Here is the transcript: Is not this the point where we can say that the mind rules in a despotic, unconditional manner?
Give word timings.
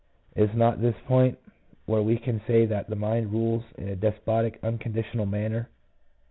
Is 0.35 0.51
not 0.55 0.81
this 0.81 0.95
the 0.95 1.03
point 1.03 1.37
where 1.85 2.01
we 2.01 2.17
can 2.17 2.41
say 2.47 2.65
that 2.65 2.89
the 2.89 2.95
mind 2.95 3.31
rules 3.31 3.63
in 3.77 3.87
a 3.87 3.95
despotic, 3.95 4.57
unconditional 4.63 5.27
manner? 5.27 5.69